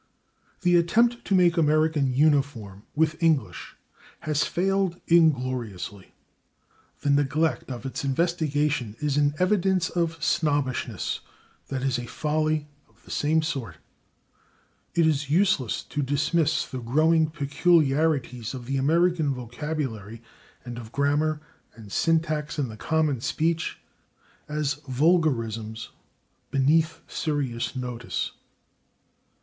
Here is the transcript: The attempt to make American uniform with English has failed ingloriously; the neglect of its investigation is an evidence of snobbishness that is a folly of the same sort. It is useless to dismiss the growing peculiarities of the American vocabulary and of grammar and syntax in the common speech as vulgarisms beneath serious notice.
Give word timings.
The 0.61 0.77
attempt 0.77 1.23
to 1.25 1.35
make 1.35 1.57
American 1.57 2.11
uniform 2.11 2.81
with 2.95 3.21
English 3.21 3.75
has 4.21 4.43
failed 4.43 4.99
ingloriously; 5.05 6.15
the 7.01 7.11
neglect 7.11 7.69
of 7.69 7.85
its 7.85 8.03
investigation 8.03 8.95
is 8.99 9.15
an 9.17 9.35
evidence 9.37 9.91
of 9.91 10.17
snobbishness 10.23 11.19
that 11.67 11.83
is 11.83 11.99
a 11.99 12.07
folly 12.07 12.67
of 12.89 13.03
the 13.05 13.11
same 13.11 13.43
sort. 13.43 13.77
It 14.95 15.05
is 15.05 15.29
useless 15.29 15.83
to 15.83 16.01
dismiss 16.01 16.65
the 16.65 16.79
growing 16.81 17.29
peculiarities 17.29 18.55
of 18.55 18.65
the 18.65 18.77
American 18.77 19.35
vocabulary 19.35 20.23
and 20.65 20.79
of 20.79 20.91
grammar 20.91 21.41
and 21.75 21.91
syntax 21.91 22.57
in 22.57 22.69
the 22.69 22.75
common 22.75 23.21
speech 23.21 23.77
as 24.49 24.79
vulgarisms 24.89 25.89
beneath 26.49 27.01
serious 27.07 27.75
notice. 27.75 28.31